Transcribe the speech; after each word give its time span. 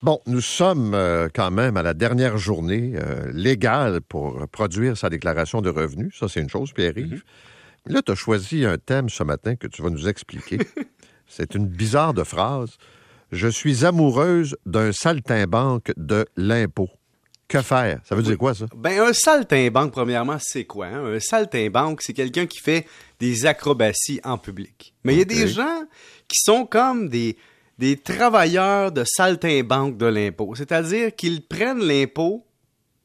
Bon, 0.00 0.20
nous 0.26 0.40
sommes 0.40 0.94
euh, 0.94 1.28
quand 1.34 1.50
même 1.50 1.76
à 1.76 1.82
la 1.82 1.92
dernière 1.92 2.38
journée 2.38 2.92
euh, 2.94 3.32
légale 3.32 4.00
pour 4.00 4.46
produire 4.46 4.96
sa 4.96 5.10
déclaration 5.10 5.60
de 5.60 5.70
revenus. 5.70 6.14
Ça, 6.16 6.28
c'est 6.28 6.40
une 6.40 6.48
chose, 6.48 6.72
Pierre-Yves. 6.72 7.24
Mhm. 7.86 7.94
Là, 7.94 8.02
tu 8.02 8.12
as 8.12 8.14
choisi 8.14 8.64
un 8.64 8.78
thème 8.78 9.08
ce 9.08 9.24
matin 9.24 9.56
que 9.56 9.66
tu 9.66 9.82
vas 9.82 9.90
nous 9.90 10.06
expliquer. 10.06 10.58
c'est 11.26 11.56
une 11.56 11.66
bizarre 11.66 12.14
de 12.14 12.22
phrase. 12.22 12.76
Je 13.32 13.48
suis 13.48 13.84
amoureuse 13.84 14.56
d'un 14.66 14.92
saltimbanque 14.92 15.92
de 15.96 16.26
l'impôt. 16.36 16.90
Que 17.48 17.60
faire? 17.60 18.00
Ça 18.04 18.14
veut 18.14 18.22
dire 18.22 18.38
quoi, 18.38 18.54
ça? 18.54 18.66
Ben, 18.76 19.00
un 19.00 19.12
saltimbanque, 19.12 19.90
premièrement, 19.90 20.36
c'est 20.38 20.64
quoi? 20.64 20.86
hein? 20.86 21.14
Un 21.14 21.18
saltimbanque, 21.18 22.02
c'est 22.02 22.12
quelqu'un 22.12 22.46
qui 22.46 22.60
fait 22.60 22.86
des 23.18 23.46
acrobaties 23.46 24.20
en 24.22 24.38
public. 24.38 24.94
Mais 25.02 25.14
il 25.14 25.18
y 25.18 25.22
a 25.22 25.24
des 25.24 25.48
gens 25.48 25.82
qui 26.28 26.36
sont 26.40 26.66
comme 26.66 27.08
des, 27.08 27.36
des 27.78 27.96
travailleurs 27.96 28.92
de 28.92 29.04
saltimbanque 29.04 29.96
de 29.96 30.06
l'impôt. 30.06 30.54
C'est-à-dire 30.54 31.14
qu'ils 31.14 31.42
prennent 31.42 31.82
l'impôt 31.82 32.46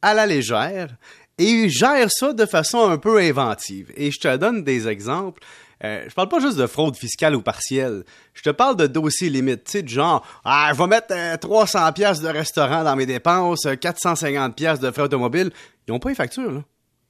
à 0.02 0.14
la 0.14 0.26
légère 0.26 0.96
et 1.38 1.70
gèrent 1.70 2.12
ça 2.12 2.34
de 2.34 2.46
façon 2.46 2.90
un 2.90 2.98
peu 2.98 3.20
inventive. 3.20 3.92
Et 3.96 4.12
je 4.12 4.20
te 4.20 4.36
donne 4.38 4.64
des 4.64 4.88
exemples. 4.88 5.42
Euh, 5.84 6.06
je 6.08 6.14
parle 6.14 6.30
pas 6.30 6.40
juste 6.40 6.58
de 6.58 6.66
fraude 6.66 6.96
fiscale 6.96 7.36
ou 7.36 7.42
partielle. 7.42 8.04
Je 8.34 8.42
te 8.42 8.50
parle 8.50 8.78
de 8.78 8.88
dossiers 8.88 9.30
limites, 9.30 9.66
tu 9.66 9.80
sais, 9.80 9.88
genre, 9.88 10.26
ah, 10.46 10.70
je 10.74 10.78
vais 10.78 10.88
mettre 10.88 11.08
euh, 11.12 11.36
300 11.36 11.92
pièces 11.92 12.22
de 12.22 12.30
restaurant 12.30 12.84
dans 12.84 12.96
mes 12.96 13.06
dépenses, 13.06 13.66
euh, 13.66 13.76
450 13.76 14.56
pièces 14.56 14.80
de 14.80 14.92
frais 14.92 15.04
automobiles. 15.04 15.52
Ils 15.88 15.94
ont 15.94 16.00
pas 16.00 16.10
les 16.10 16.16
factures, 16.16 16.52
là. 16.52 16.64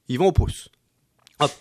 Ils 0.08 0.18
vont 0.18 0.28
au 0.28 0.32
pouce. 0.32 0.70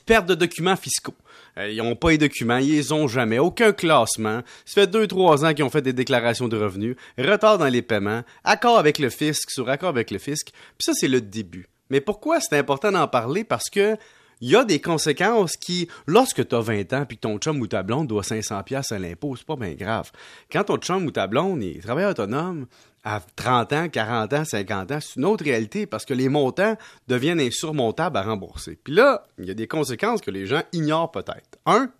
Perte 0.07 0.27
de 0.27 0.35
documents 0.35 0.77
fiscaux. 0.77 1.15
Euh, 1.59 1.71
ils 1.71 1.79
n'ont 1.79 1.97
pas 1.97 2.11
les 2.11 2.19
documents, 2.19 2.57
ils 2.57 2.73
les 2.73 2.93
ont 2.93 3.09
jamais. 3.09 3.39
Aucun 3.39 3.73
classement. 3.73 4.43
Ça 4.65 4.83
fait 4.83 4.87
deux, 4.87 5.07
trois 5.07 5.45
ans 5.45 5.53
qu'ils 5.53 5.65
ont 5.65 5.71
fait 5.71 5.83
des 5.83 5.93
déclarations 5.93 6.49
de 6.49 6.57
revenus. 6.57 6.97
Retard 7.19 7.59
dans 7.59 7.69
les 7.69 7.83
paiements. 7.83 8.23
Accord 8.45 8.79
avec 8.79 8.99
le 8.99 9.11
fisc 9.11 9.51
sur 9.51 9.69
accord 9.69 9.91
avec 9.91 10.11
le 10.11 10.19
fisc. 10.19 10.51
Puis 10.51 10.85
ça, 10.85 10.93
c'est 10.95 11.09
le 11.09 11.21
début. 11.21 11.69
Mais 11.91 12.01
pourquoi 12.01 12.41
c'est 12.41 12.57
important 12.57 12.93
d'en 12.93 13.07
parler? 13.07 13.45
Parce 13.45 13.69
que 13.69 13.97
il 14.43 14.51
y 14.51 14.57
a 14.57 14.65
des 14.65 14.81
conséquences 14.81 15.57
qui, 15.57 15.89
lorsque 16.09 16.47
tu 16.47 16.55
as 16.57 16.61
20 16.61 16.93
ans 16.95 17.07
puis 17.07 17.17
que 17.17 17.23
ton 17.23 17.39
chum 17.39 17.61
ou 17.61 17.69
ta 17.69 17.85
blonde 17.85 18.09
doit 18.09 18.25
500 18.25 18.65
pièces 18.65 18.91
à 18.91 18.99
l'impôt, 18.99 19.37
c'est 19.37 19.47
pas 19.47 19.55
bien 19.55 19.75
grave. 19.75 20.11
Quand 20.51 20.65
ton 20.65 20.79
chum 20.79 21.07
ou 21.07 21.13
ta 21.13 21.29
blonde 21.29 21.63
est 21.63 21.81
travailleur 21.81 22.11
autonome 22.11 22.67
à 23.05 23.21
30 23.37 23.73
ans, 23.73 23.89
40 23.89 24.33
ans, 24.33 24.45
50 24.45 24.91
ans, 24.91 24.99
c'est 25.01 25.15
une 25.17 25.27
autre 25.27 25.45
réalité 25.45 25.87
parce 25.87 26.05
que 26.05 26.13
les 26.13 26.29
montants 26.29 26.77
deviennent 27.07 27.41
insurmontables 27.41 28.17
à 28.17 28.23
rembourser. 28.23 28.81
Puis 28.83 28.93
là, 28.93 29.25
il 29.39 29.45
y 29.45 29.51
a 29.53 29.55
des 29.55 29.69
conséquences 29.69 30.21
que 30.21 30.33
les 30.33 30.47
gens 30.47 30.63
ignorent 30.73 31.13
peut-être. 31.13 31.61
Un, 31.65 31.93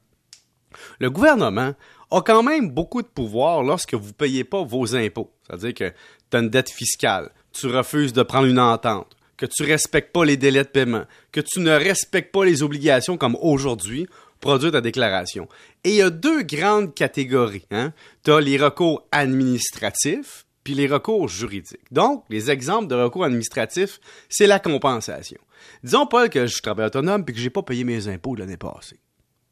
le 0.99 1.11
gouvernement 1.11 1.75
a 2.11 2.21
quand 2.23 2.43
même 2.43 2.71
beaucoup 2.71 3.03
de 3.03 3.07
pouvoir 3.07 3.63
lorsque 3.63 3.95
vous 3.95 4.09
ne 4.09 4.13
payez 4.13 4.43
pas 4.43 4.65
vos 4.65 4.97
impôts. 4.97 5.31
C'est-à-dire 5.47 5.75
que 5.75 5.95
tu 6.31 6.37
as 6.37 6.41
une 6.41 6.51
dette 6.51 6.71
fiscale, 6.71 7.31
tu 7.53 7.69
refuses 7.69 8.13
de 8.13 8.25
prendre 8.25 8.47
une 8.47 8.59
entente, 8.59 9.17
que 9.43 9.47
tu 9.53 9.65
respectes 9.65 10.13
pas 10.13 10.25
les 10.25 10.37
délais 10.37 10.63
de 10.63 10.69
paiement, 10.69 11.05
que 11.33 11.41
tu 11.41 11.59
ne 11.59 11.73
respectes 11.73 12.31
pas 12.31 12.45
les 12.45 12.63
obligations 12.63 13.17
comme 13.17 13.37
aujourd'hui, 13.41 14.07
produire 14.39 14.71
ta 14.71 14.81
déclaration. 14.81 15.49
Et 15.83 15.91
il 15.91 15.97
y 15.97 16.03
a 16.03 16.11
deux 16.11 16.43
grandes 16.45 16.95
catégories. 16.95 17.67
Hein? 17.73 17.93
Tu 18.23 18.31
as 18.31 18.41
les 18.41 18.57
recours 18.57 19.05
administratifs 19.11 20.47
puis 20.63 20.75
les 20.75 20.87
recours 20.87 21.27
juridiques. 21.27 21.81
Donc, 21.91 22.25
les 22.31 22.53
exemples 22.53 22.87
de 22.87 22.95
recours 22.95 23.25
administratifs, 23.25 23.99
c'est 24.29 24.47
la 24.47 24.61
compensation. 24.61 25.41
Disons, 25.83 26.07
Paul, 26.07 26.31
que 26.31 26.47
je 26.47 26.63
travaille 26.63 26.87
autonome 26.87 27.25
puis 27.25 27.35
que 27.35 27.41
j'ai 27.41 27.51
pas 27.51 27.65
payé 27.65 27.83
mes 27.83 28.07
impôts 28.07 28.37
l'année 28.37 28.57
passée. 28.57 29.01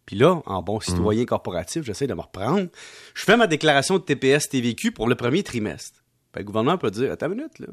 Puis 0.07 0.15
là, 0.15 0.41
en 0.47 0.63
bon 0.63 0.79
citoyen 0.79 1.25
corporatif, 1.25 1.83
j'essaie 1.83 2.07
de 2.07 2.15
me 2.15 2.21
reprendre. 2.21 2.69
Je 3.15 3.25
fais 3.25 3.37
ma 3.37 3.49
déclaration 3.49 3.99
de 3.99 4.05
TPS 4.05 4.49
TVQ 4.51 4.93
pour 4.93 5.09
le 5.09 5.17
premier 5.17 5.43
trimestre. 5.43 6.05
Ben, 6.33 6.43
le 6.43 6.45
gouvernement 6.47 6.79
peut 6.79 6.93
dire, 6.93 7.11
attends 7.11 7.27
une 7.27 7.39
minute, 7.39 7.59
là. 7.59 7.67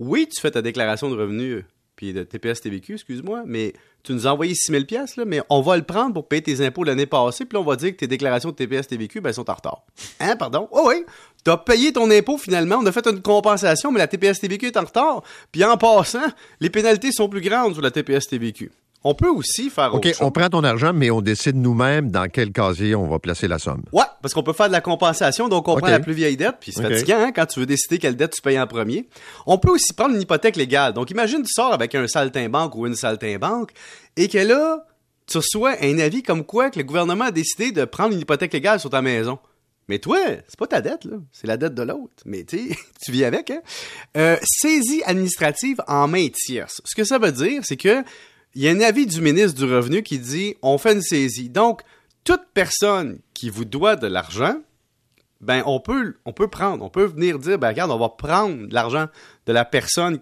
Oui, 0.00 0.28
tu 0.28 0.40
fais 0.40 0.50
ta 0.50 0.62
déclaration 0.62 1.08
de 1.08 1.16
revenus, 1.16 1.64
puis 1.96 2.12
de 2.12 2.24
TPS 2.24 2.60
TVQ, 2.60 2.94
excuse-moi, 2.94 3.44
mais 3.46 3.72
tu 4.02 4.12
nous 4.12 4.26
as 4.26 4.32
envoyé 4.32 4.54
6 4.54 4.72
000 4.72 4.84
pièces 4.84 5.16
là, 5.16 5.24
mais 5.24 5.40
on 5.48 5.60
va 5.60 5.76
le 5.76 5.84
prendre 5.84 6.12
pour 6.12 6.26
payer 6.28 6.42
tes 6.42 6.66
impôts 6.66 6.84
l'année 6.84 7.06
passée, 7.06 7.44
puis 7.44 7.56
on 7.56 7.62
va 7.62 7.76
dire 7.76 7.92
que 7.92 7.96
tes 7.96 8.06
déclarations 8.06 8.50
de 8.50 8.54
TPS 8.56 8.88
TVQ, 8.88 9.20
ben, 9.20 9.32
sont 9.32 9.48
en 9.48 9.54
retard. 9.54 9.84
Hein, 10.20 10.36
pardon? 10.36 10.68
Oh 10.72 10.86
oui, 10.88 11.04
t'as 11.44 11.56
payé 11.56 11.92
ton 11.92 12.10
impôt 12.10 12.36
finalement, 12.36 12.76
on 12.80 12.86
a 12.86 12.92
fait 12.92 13.06
une 13.06 13.22
compensation, 13.22 13.92
mais 13.92 13.98
la 13.98 14.08
TPS 14.08 14.40
TVQ 14.40 14.66
est 14.66 14.76
en 14.76 14.84
retard, 14.84 15.22
puis 15.52 15.64
en 15.64 15.76
passant, 15.76 16.26
les 16.60 16.70
pénalités 16.70 17.12
sont 17.12 17.28
plus 17.28 17.40
grandes 17.40 17.74
sur 17.74 17.82
la 17.82 17.90
TPS 17.90 18.26
TVQ. 18.26 18.72
On 19.04 19.14
peut 19.14 19.28
aussi 19.28 19.68
faire 19.70 19.94
OK, 19.94 20.06
autre 20.06 20.08
chose. 20.16 20.26
on 20.26 20.30
prend 20.30 20.48
ton 20.48 20.64
argent, 20.64 20.92
mais 20.94 21.10
on 21.10 21.20
décide 21.20 21.56
nous-mêmes 21.56 22.10
dans 22.10 22.26
quel 22.28 22.52
casier 22.52 22.94
on 22.94 23.06
va 23.06 23.18
placer 23.18 23.46
la 23.46 23.58
somme. 23.58 23.82
Ouais, 23.92 24.04
parce 24.22 24.32
qu'on 24.32 24.42
peut 24.42 24.54
faire 24.54 24.68
de 24.68 24.72
la 24.72 24.80
compensation, 24.80 25.48
donc 25.48 25.68
on 25.68 25.76
prend 25.76 25.88
la 25.88 26.00
plus 26.00 26.14
vieille 26.14 26.36
dette, 26.38 26.56
puis 26.60 26.72
c'est 26.72 26.84
Ok. 26.84 26.90
fatigant 26.92 27.20
hein, 27.20 27.32
quand 27.32 27.44
tu 27.46 27.60
veux 27.60 27.66
décider 27.66 27.98
quelle 27.98 28.16
dette 28.16 28.32
tu 28.32 28.40
payes 28.40 28.58
en 28.58 28.66
premier. 28.66 29.06
On 29.46 29.58
peut 29.58 29.70
aussi 29.70 29.92
prendre 29.92 30.14
une 30.14 30.22
hypothèque 30.22 30.56
légale. 30.56 30.94
Donc 30.94 31.10
imagine 31.10 31.42
tu 31.42 31.50
sors 31.52 31.72
avec 31.74 31.94
un 31.94 32.06
saltimbanque 32.08 32.74
ou 32.76 32.86
une 32.86 32.94
saltimbanque 32.96 33.72
et 34.16 34.28
que 34.28 34.38
là, 34.38 34.86
tu 35.26 35.36
reçois 35.38 35.74
un 35.82 35.98
avis 35.98 36.22
comme 36.22 36.44
quoi 36.44 36.70
que 36.70 36.78
le 36.78 36.84
gouvernement 36.84 37.26
a 37.26 37.30
décidé 37.30 37.72
de 37.72 37.84
prendre 37.84 38.14
une 38.14 38.20
hypothèque 38.20 38.52
légale 38.54 38.80
sur 38.80 38.88
ta 38.90 39.02
maison. 39.02 39.38
Mais 39.88 39.98
toi, 39.98 40.16
c'est 40.48 40.58
pas 40.58 40.66
ta 40.66 40.80
dette, 40.80 41.04
là. 41.04 41.16
C'est 41.30 41.46
la 41.46 41.58
dette 41.58 41.74
de 41.74 41.82
l'autre. 41.82 42.14
Mais 42.24 42.44
tu 42.44 42.70
sais, 42.70 42.76
tu 43.04 43.12
vis 43.12 43.24
avec, 43.24 43.50
hein? 43.50 43.60
Euh, 44.16 44.38
saisie 44.42 45.02
administrative 45.04 45.76
en 45.86 46.08
main 46.08 46.26
tierce. 46.32 46.80
Ce 46.86 46.94
que 46.94 47.04
ça 47.04 47.18
veut 47.18 47.32
dire, 47.32 47.60
c'est 47.66 47.76
que 47.76 48.02
il 48.54 48.62
y 48.62 48.68
a 48.68 48.70
un 48.70 48.80
avis 48.80 49.06
du 49.06 49.20
ministre 49.20 49.58
du 49.58 49.64
Revenu 49.64 50.02
qui 50.02 50.18
dit 50.18 50.56
on 50.62 50.78
fait 50.78 50.92
une 50.92 51.02
saisie. 51.02 51.50
Donc, 51.50 51.82
toute 52.24 52.42
personne 52.54 53.18
qui 53.34 53.50
vous 53.50 53.64
doit 53.64 53.96
de 53.96 54.06
l'argent, 54.06 54.56
ben 55.40 55.62
on 55.66 55.80
peut 55.80 56.48
prendre, 56.50 56.84
on 56.84 56.88
peut 56.88 57.04
venir 57.04 57.38
dire 57.38 57.58
ben 57.58 57.68
regarde, 57.68 57.90
on 57.90 57.98
va 57.98 58.08
prendre 58.08 58.66
de 58.66 58.74
l'argent 58.74 59.06
de 59.46 59.52
la 59.52 59.64
personne 59.64 60.20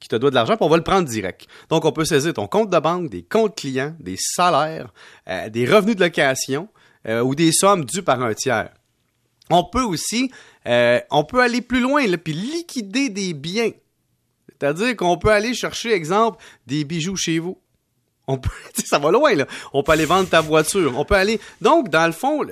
qui 0.00 0.08
te 0.08 0.16
doit 0.16 0.30
de 0.30 0.34
l'argent, 0.34 0.56
puis 0.56 0.64
on 0.64 0.68
va 0.68 0.76
le 0.76 0.82
prendre 0.82 1.08
direct. 1.08 1.46
Donc 1.68 1.84
on 1.84 1.92
peut 1.92 2.04
saisir 2.04 2.32
ton 2.34 2.46
compte 2.46 2.70
de 2.70 2.78
banque, 2.78 3.10
des 3.10 3.22
comptes 3.22 3.56
clients, 3.56 3.94
des 4.00 4.16
salaires, 4.18 4.92
euh, 5.28 5.48
des 5.48 5.66
revenus 5.66 5.96
de 5.96 6.04
location 6.04 6.68
euh, 7.06 7.22
ou 7.22 7.34
des 7.34 7.52
sommes 7.52 7.84
dues 7.84 8.02
par 8.02 8.22
un 8.22 8.34
tiers. 8.34 8.70
On 9.50 9.64
peut 9.64 9.82
aussi 9.82 10.30
euh, 10.66 11.00
on 11.10 11.24
peut 11.24 11.40
aller 11.40 11.60
plus 11.60 11.80
loin 11.80 12.06
là, 12.06 12.16
puis 12.16 12.32
liquider 12.32 13.10
des 13.10 13.34
biens. 13.34 13.70
C'est-à-dire 14.48 14.96
qu'on 14.96 15.18
peut 15.18 15.30
aller 15.30 15.52
chercher 15.54 15.92
exemple 15.92 16.42
des 16.66 16.84
bijoux 16.84 17.16
chez 17.16 17.38
vous. 17.38 17.58
On 18.26 18.38
peut, 18.38 18.50
ça 18.84 18.98
va 18.98 19.10
loin, 19.10 19.34
là. 19.34 19.46
On 19.72 19.82
peut 19.82 19.92
aller 19.92 20.06
vendre 20.06 20.28
ta 20.28 20.40
voiture. 20.40 20.98
On 20.98 21.04
peut 21.04 21.14
aller. 21.14 21.40
Donc, 21.60 21.88
dans 21.90 22.06
le 22.06 22.12
fond, 22.12 22.42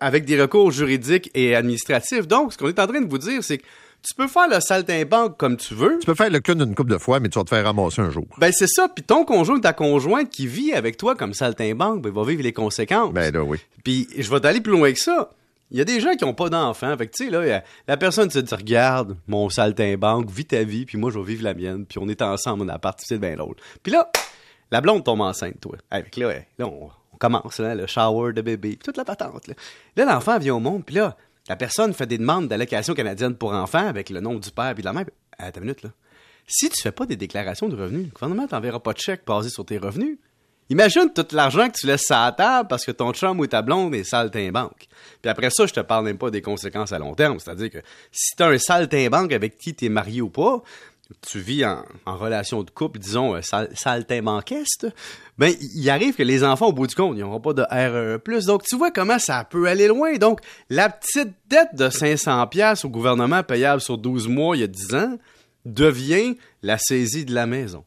avec 0.00 0.24
des 0.24 0.40
recours 0.40 0.70
juridiques 0.70 1.30
et 1.34 1.54
administratifs. 1.54 2.26
Donc, 2.26 2.52
ce 2.52 2.58
qu'on 2.58 2.68
est 2.68 2.78
en 2.78 2.86
train 2.86 3.00
de 3.00 3.08
vous 3.08 3.18
dire, 3.18 3.42
c'est 3.42 3.58
que 3.58 3.64
tu 4.02 4.14
peux 4.14 4.28
faire 4.28 4.48
le 4.48 4.60
saltimbanque 4.60 5.38
comme 5.38 5.56
tu 5.56 5.74
veux. 5.74 5.98
Tu 5.98 6.06
peux 6.06 6.14
faire 6.14 6.30
le 6.30 6.40
clown 6.40 6.60
une 6.60 6.74
couple 6.74 6.90
de 6.90 6.98
fois, 6.98 7.20
mais 7.20 7.30
tu 7.30 7.38
vas 7.38 7.44
te 7.44 7.48
faire 7.48 7.64
ramasser 7.64 8.02
un 8.02 8.10
jour. 8.10 8.26
Ben, 8.38 8.52
c'est 8.52 8.68
ça. 8.68 8.88
Puis 8.88 9.02
ton 9.02 9.24
conjoint 9.24 9.56
ou 9.56 9.60
ta 9.60 9.72
conjointe 9.72 10.28
qui 10.28 10.46
vit 10.46 10.74
avec 10.74 10.98
toi 10.98 11.14
comme 11.14 11.32
saltimbanque, 11.32 12.02
ben, 12.02 12.12
va 12.12 12.24
vivre 12.24 12.42
les 12.42 12.52
conséquences. 12.52 13.14
Ben 13.14 13.32
là, 13.32 13.42
oui. 13.42 13.58
Puis 13.82 14.08
je 14.16 14.30
vais 14.30 14.40
t'aller 14.40 14.60
plus 14.60 14.72
loin 14.72 14.92
que 14.92 14.98
ça. 14.98 15.30
Il 15.70 15.78
y 15.78 15.80
a 15.80 15.84
des 15.84 16.00
gens 16.00 16.14
qui 16.14 16.24
ont 16.24 16.34
pas 16.34 16.50
d'enfants. 16.50 16.94
Fait 16.98 17.06
que, 17.06 17.16
tu 17.16 17.24
sais, 17.24 17.30
là, 17.30 17.62
la 17.88 17.96
personne 17.96 18.30
se 18.30 18.38
dit, 18.38 18.54
regarde, 18.54 19.16
mon 19.26 19.48
saltimbanque, 19.48 20.30
vis 20.30 20.44
ta 20.44 20.62
vie, 20.62 20.84
puis 20.84 20.98
moi, 20.98 21.10
je 21.10 21.18
vais 21.18 21.24
vivre 21.24 21.42
la 21.42 21.54
mienne, 21.54 21.86
puis 21.86 21.98
on 21.98 22.08
est 22.08 22.20
ensemble, 22.20 22.64
on 22.64 22.68
a 22.68 22.78
parti, 22.78 23.06
c'est 23.08 23.18
bien 23.18 23.34
drôle. 23.34 23.56
Puis 23.82 23.92
là, 23.92 24.10
la 24.74 24.80
blonde 24.80 25.04
tombe 25.04 25.20
enceinte, 25.20 25.60
toi. 25.60 25.76
Avec 25.88 26.16
là, 26.16 26.32
là 26.58 26.66
on, 26.66 26.90
on 27.12 27.16
commence, 27.16 27.60
là, 27.60 27.76
le 27.76 27.86
shower 27.86 28.32
de 28.32 28.42
bébé, 28.42 28.70
puis 28.70 28.78
toute 28.78 28.96
la 28.96 29.04
patente, 29.04 29.46
là. 29.46 29.54
Là, 29.94 30.04
l'enfant 30.04 30.36
vient 30.38 30.56
au 30.56 30.60
monde, 30.60 30.84
puis 30.84 30.96
là, 30.96 31.16
la 31.48 31.54
personne 31.54 31.94
fait 31.94 32.06
des 32.06 32.18
demandes 32.18 32.48
d'allocation 32.48 32.92
canadienne 32.92 33.36
pour 33.36 33.52
enfants 33.52 33.86
avec 33.86 34.10
le 34.10 34.18
nom 34.18 34.34
du 34.34 34.50
père 34.50 34.74
puis 34.74 34.82
de 34.82 34.88
la 34.88 34.92
mère. 34.92 35.04
Attends 35.38 35.60
une 35.60 35.66
minute, 35.66 35.84
là. 35.84 35.90
Si 36.48 36.68
tu 36.70 36.82
fais 36.82 36.90
pas 36.90 37.06
des 37.06 37.14
déclarations 37.14 37.68
de 37.68 37.76
revenus, 37.76 38.06
le 38.06 38.10
gouvernement 38.10 38.48
t'enverra 38.48 38.82
pas 38.82 38.92
de 38.92 38.98
chèque 38.98 39.22
basé 39.24 39.48
sur 39.48 39.64
tes 39.64 39.78
revenus. 39.78 40.18
Imagine 40.70 41.10
tout 41.14 41.26
l'argent 41.32 41.68
que 41.68 41.78
tu 41.78 41.86
laisses 41.86 42.10
à 42.10 42.26
la 42.26 42.32
table 42.32 42.68
parce 42.68 42.84
que 42.84 42.90
ton 42.90 43.12
chum 43.12 43.38
ou 43.38 43.46
ta 43.46 43.62
blonde 43.62 43.94
est 43.94 44.02
saltimbanque. 44.02 44.88
Puis 45.22 45.30
après 45.30 45.50
ça, 45.50 45.66
je 45.66 45.72
te 45.72 45.80
parle 45.80 46.06
même 46.06 46.18
pas 46.18 46.30
des 46.30 46.42
conséquences 46.42 46.92
à 46.92 46.98
long 46.98 47.14
terme. 47.14 47.38
C'est-à-dire 47.38 47.70
que 47.70 47.78
si 48.10 48.34
t'as 48.36 48.48
un 48.48 48.58
saltimbanque 48.58 49.32
avec 49.32 49.56
qui 49.56 49.74
t'es 49.74 49.88
marié 49.88 50.20
ou 50.20 50.30
pas, 50.30 50.62
tu 51.20 51.38
vis 51.38 51.64
en, 51.64 51.84
relation 52.06 52.62
de 52.62 52.70
couple, 52.70 52.98
disons, 52.98 53.34
euh, 53.34 53.42
sal, 53.42 53.70
saltimbanquiste, 53.74 54.86
ben, 55.38 55.52
il 55.74 55.90
arrive 55.90 56.14
que 56.14 56.22
les 56.22 56.44
enfants, 56.44 56.68
au 56.68 56.72
bout 56.72 56.86
du 56.86 56.94
compte, 56.94 57.16
ils 57.16 57.20
n'auront 57.20 57.40
pas 57.40 57.52
de 57.52 57.62
RE+. 57.62 58.46
Donc, 58.46 58.62
tu 58.62 58.76
vois 58.76 58.90
comment 58.90 59.18
ça 59.18 59.44
peut 59.44 59.66
aller 59.68 59.88
loin. 59.88 60.16
Donc, 60.16 60.40
la 60.70 60.88
petite 60.88 61.34
dette 61.48 61.74
de 61.74 61.88
500 61.88 62.46
pièces 62.46 62.84
au 62.84 62.88
gouvernement 62.88 63.42
payable 63.42 63.80
sur 63.80 63.98
12 63.98 64.28
mois 64.28 64.56
il 64.56 64.60
y 64.60 64.64
a 64.64 64.68
10 64.68 64.94
ans 64.94 65.18
devient 65.64 66.36
la 66.62 66.78
saisie 66.78 67.24
de 67.24 67.34
la 67.34 67.46
maison. 67.46 67.84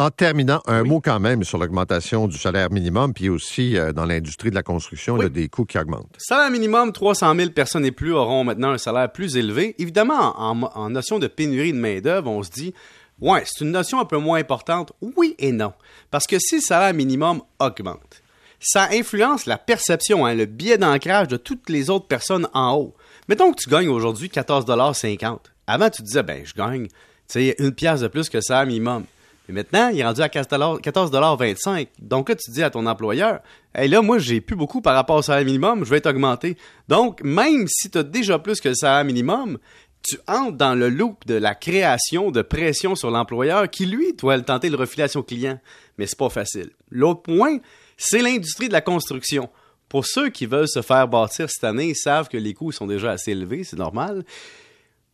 En 0.00 0.08
terminant, 0.08 0.62
un 0.66 0.82
mot 0.82 1.02
quand 1.02 1.20
même 1.20 1.44
sur 1.44 1.58
l'augmentation 1.58 2.26
du 2.26 2.38
salaire 2.38 2.70
minimum, 2.70 3.12
puis 3.12 3.28
aussi 3.28 3.76
euh, 3.76 3.92
dans 3.92 4.06
l'industrie 4.06 4.48
de 4.48 4.54
la 4.54 4.62
construction, 4.62 5.18
il 5.18 5.20
y 5.20 5.22
a 5.24 5.26
Oui. 5.26 5.30
des 5.30 5.48
coûts 5.50 5.66
qui 5.66 5.76
augmentent. 5.76 6.16
Salaire 6.16 6.50
minimum, 6.50 6.90
300 6.90 7.34
000 7.36 7.50
personnes 7.50 7.84
et 7.84 7.92
plus 7.92 8.14
auront 8.14 8.42
maintenant 8.42 8.70
un 8.70 8.78
salaire 8.78 9.12
plus 9.12 9.36
élevé. 9.36 9.74
Évidemment, 9.78 10.40
en, 10.40 10.88
notion 10.88 11.18
de 11.18 11.26
pénurie 11.26 11.74
de 11.74 11.78
main-d'œuvre, 11.78 12.30
on 12.30 12.42
se 12.42 12.48
dit, 12.48 12.72
ouais, 13.20 13.42
c'est 13.44 13.62
une 13.62 13.72
notion 13.72 14.00
un 14.00 14.06
peu 14.06 14.16
moins 14.16 14.38
importante. 14.38 14.90
Oui 15.02 15.34
et 15.38 15.52
non. 15.52 15.74
Parce 16.10 16.26
que 16.26 16.38
si 16.38 16.54
le 16.54 16.62
salaire 16.62 16.94
minimum 16.94 17.42
augmente, 17.58 18.22
ça 18.58 18.88
influence 18.92 19.44
la 19.44 19.58
perception, 19.58 20.24
hein, 20.24 20.34
le 20.34 20.46
biais 20.46 20.78
d'ancrage 20.78 21.28
de 21.28 21.36
toutes 21.36 21.68
les 21.68 21.90
autres 21.90 22.06
personnes 22.06 22.48
en 22.54 22.72
haut. 22.74 22.94
Mettons 23.28 23.52
que 23.52 23.62
tu 23.62 23.68
gagnes 23.68 23.90
aujourd'hui 23.90 24.28
14,50 24.28 25.40
Avant, 25.66 25.90
tu 25.90 26.00
te 26.00 26.06
disais, 26.06 26.22
ben, 26.22 26.40
je 26.42 26.54
gagne, 26.54 26.86
tu 26.86 26.92
sais, 27.26 27.54
une 27.58 27.72
pièce 27.72 28.00
de 28.00 28.08
plus 28.08 28.30
que 28.30 28.40
ça 28.40 28.64
minimum. 28.64 29.04
Mais 29.50 29.62
maintenant, 29.62 29.88
il 29.88 29.98
est 29.98 30.04
rendu 30.04 30.20
à 30.22 30.28
14,25 30.28 31.88
Donc 31.98 32.28
là, 32.28 32.36
tu 32.36 32.52
dis 32.52 32.62
à 32.62 32.70
ton 32.70 32.86
employeur, 32.86 33.40
hey, 33.74 33.88
là, 33.88 34.00
moi, 34.00 34.18
j'ai 34.18 34.40
plus 34.40 34.54
beaucoup 34.54 34.80
par 34.80 34.94
rapport 34.94 35.16
au 35.16 35.22
salaire 35.22 35.44
minimum, 35.44 35.84
je 35.84 35.90
vais 35.90 36.00
t'augmenter. 36.00 36.56
Donc, 36.88 37.20
même 37.24 37.66
si 37.66 37.90
tu 37.90 37.98
as 37.98 38.04
déjà 38.04 38.38
plus 38.38 38.60
que 38.60 38.68
le 38.68 38.76
salaire 38.76 39.04
minimum, 39.04 39.58
tu 40.02 40.18
entres 40.28 40.56
dans 40.56 40.74
le 40.74 40.88
loop 40.88 41.26
de 41.26 41.34
la 41.34 41.56
création 41.56 42.30
de 42.30 42.42
pression 42.42 42.94
sur 42.94 43.10
l'employeur 43.10 43.68
qui, 43.68 43.86
lui, 43.86 44.12
doit 44.14 44.36
le 44.36 44.44
tenter 44.44 44.70
de 44.70 44.76
refiler 44.76 45.02
à 45.02 45.08
son 45.08 45.22
client. 45.22 45.58
Mais 45.98 46.06
c'est 46.06 46.18
pas 46.18 46.30
facile. 46.30 46.70
L'autre 46.88 47.22
point, 47.22 47.58
c'est 47.96 48.22
l'industrie 48.22 48.68
de 48.68 48.72
la 48.72 48.80
construction. 48.80 49.50
Pour 49.88 50.06
ceux 50.06 50.30
qui 50.30 50.46
veulent 50.46 50.68
se 50.68 50.82
faire 50.82 51.08
bâtir 51.08 51.50
cette 51.50 51.64
année, 51.64 51.88
ils 51.88 51.96
savent 51.96 52.28
que 52.28 52.36
les 52.36 52.54
coûts 52.54 52.70
sont 52.70 52.86
déjà 52.86 53.10
assez 53.10 53.32
élevés, 53.32 53.64
c'est 53.64 53.78
normal. 53.78 54.24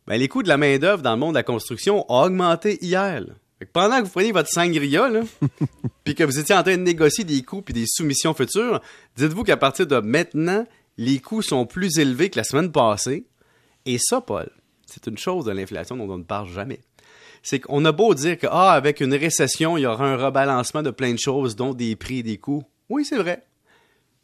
Ben, 0.05 0.17
les 0.17 0.27
coûts 0.27 0.43
de 0.43 0.47
la 0.47 0.57
main-d'œuvre 0.57 1.01
dans 1.01 1.13
le 1.13 1.19
monde 1.19 1.33
de 1.33 1.39
la 1.39 1.43
construction 1.43 2.05
ont 2.07 2.23
augmenté 2.23 2.77
hier. 2.85 3.23
Pendant 3.65 3.99
que 3.99 4.05
vous 4.05 4.11
preniez 4.11 4.31
votre 4.31 4.49
sangria, 4.49 5.09
puis 6.03 6.15
que 6.15 6.23
vous 6.23 6.39
étiez 6.39 6.55
en 6.55 6.63
train 6.63 6.77
de 6.77 6.83
négocier 6.83 7.23
des 7.23 7.41
coûts 7.41 7.61
puis 7.61 7.73
des 7.73 7.85
soumissions 7.87 8.33
futures, 8.33 8.81
dites-vous 9.15 9.43
qu'à 9.43 9.57
partir 9.57 9.87
de 9.87 9.99
maintenant, 9.99 10.65
les 10.97 11.19
coûts 11.19 11.41
sont 11.41 11.65
plus 11.65 11.97
élevés 11.97 12.29
que 12.29 12.37
la 12.37 12.43
semaine 12.43 12.71
passée. 12.71 13.25
Et 13.85 13.97
ça, 13.99 14.21
Paul, 14.21 14.49
c'est 14.85 15.07
une 15.07 15.17
chose 15.17 15.45
de 15.45 15.51
l'inflation 15.51 15.95
dont 15.95 16.09
on 16.09 16.17
ne 16.17 16.23
parle 16.23 16.49
jamais. 16.49 16.81
C'est 17.41 17.59
qu'on 17.59 17.85
a 17.85 17.91
beau 17.91 18.13
dire 18.13 18.37
que, 18.37 18.47
ah, 18.49 18.73
avec 18.73 18.99
une 18.99 19.13
récession, 19.13 19.77
il 19.77 19.81
y 19.81 19.85
aura 19.85 20.05
un 20.05 20.17
rebalancement 20.17 20.83
de 20.83 20.91
plein 20.91 21.13
de 21.13 21.19
choses, 21.19 21.55
dont 21.55 21.73
des 21.73 21.95
prix 21.95 22.19
et 22.19 22.23
des 22.23 22.37
coûts. 22.37 22.63
Oui, 22.89 23.05
c'est 23.05 23.17
vrai. 23.17 23.46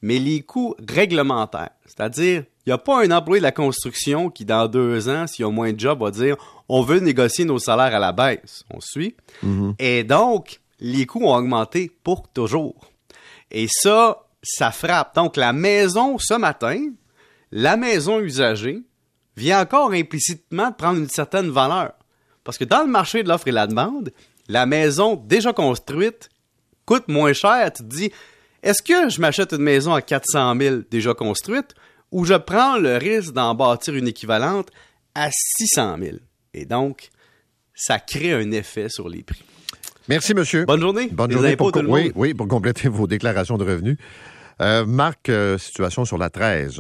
Mais 0.04 0.20
les 0.20 0.42
coûts 0.42 0.76
réglementaires, 0.86 1.70
c'est-à-dire, 1.86 2.44
il 2.66 2.70
n'y 2.70 2.74
a 2.74 2.78
pas 2.78 3.06
un 3.06 3.12
employé 3.12 3.40
de 3.40 3.44
la 3.44 3.54
construction 3.54 4.30
qui, 4.30 4.44
dans 4.44 4.68
deux 4.68 5.08
ans, 5.08 5.28
s'il 5.28 5.46
y 5.46 5.48
a 5.48 5.52
moins 5.52 5.72
de 5.72 5.80
job, 5.80 6.02
va 6.02 6.12
dire 6.12 6.36
on 6.68 6.82
veut 6.82 7.00
négocier 7.00 7.46
nos 7.46 7.58
salaires 7.58 7.96
à 7.96 8.00
la 8.00 8.12
baisse. 8.12 8.66
On 8.70 8.82
suit. 8.82 9.16
Mm-hmm. 9.46 9.76
Et 9.80 10.04
donc, 10.04 10.60
les 10.82 11.06
coûts 11.06 11.24
ont 11.24 11.34
augmenté 11.34 11.90
pour 12.04 12.28
toujours. 12.28 12.92
Et 13.50 13.68
ça, 13.70 14.26
ça 14.44 14.72
frappe. 14.72 15.16
Donc, 15.16 15.38
la 15.38 15.54
maison, 15.54 16.18
ce 16.18 16.34
matin, 16.34 16.90
la 17.54 17.78
maison 17.78 18.20
usagée, 18.20 18.84
vient 19.38 19.62
encore 19.62 19.94
implicitement 19.94 20.74
prendre 20.74 21.00
une 21.00 21.10
certaine 21.10 21.50
valeur. 21.50 21.94
Parce 22.44 22.58
que 22.58 22.66
dans 22.66 22.82
le 22.82 22.90
marché 22.90 23.24
de 23.24 23.30
l'offre 23.30 23.48
et 23.48 23.52
la 23.52 23.68
demande, 23.68 24.12
la 24.50 24.66
maison 24.66 25.16
déjà 25.16 25.54
construite 25.54 26.30
coûte 26.86 27.08
moins 27.08 27.32
cher. 27.32 27.72
Tu 27.72 27.84
te 27.84 27.88
dis, 27.88 28.12
est-ce 28.64 28.82
que 28.82 29.10
je 29.10 29.20
m'achète 29.20 29.52
une 29.52 29.62
maison 29.62 29.94
à 29.94 30.02
400 30.02 30.56
000 30.58 30.76
déjà 30.90 31.14
construite 31.14 31.76
ou 32.12 32.24
je 32.24 32.36
prends 32.36 32.78
le 32.78 32.96
risque 32.96 33.34
d'en 33.34 33.54
bâtir 33.56 33.94
une 33.94 34.08
équivalente 34.08 34.70
à 35.16 35.30
600 35.32 35.98
000? 36.02 36.18
Et 36.54 36.66
donc, 36.66 37.10
ça 37.76 38.00
crée 38.00 38.32
un 38.32 38.52
effet 38.52 38.88
sur 38.88 39.10
les 39.10 39.22
prix. 39.22 39.44
Merci, 40.08 40.34
monsieur. 40.34 40.66
Bonne 40.66 40.80
journée. 40.80 41.10
Bonne 41.12 41.30
Les 41.30 41.36
journée 41.36 41.56
pour, 41.58 41.74
tout 41.74 41.82
le 41.82 41.90
oui, 41.90 42.12
oui, 42.16 42.34
pour 42.34 42.48
compléter 42.48 42.88
vos 42.90 43.06
déclarations 43.06 43.58
de 43.58 43.66
revenus. 43.66 43.98
Euh, 44.62 44.86
Marc, 44.86 45.28
euh, 45.28 45.58
situation 45.58 46.06
sur 46.06 46.18
la 46.18 46.30
13. 46.30 46.80